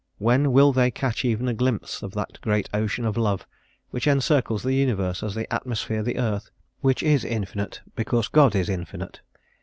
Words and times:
When 0.17 0.51
will 0.51 0.71
they 0.73 0.89
catch 0.89 1.23
even 1.23 1.47
a 1.47 1.53
glimpse 1.53 2.01
of 2.01 2.13
that 2.15 2.41
great 2.41 2.67
ocean 2.73 3.05
of 3.05 3.17
love 3.17 3.45
which 3.91 4.07
encircles 4.07 4.63
the 4.63 4.73
universe 4.73 5.21
as 5.21 5.35
the 5.35 5.45
atmosphere 5.53 6.01
the 6.01 6.17
earth, 6.17 6.49
which 6.79 7.03
is 7.03 7.23
infinite 7.23 7.81
because 7.95 8.27
God 8.27 8.55
is 8.55 8.67
infinite? 8.67 9.21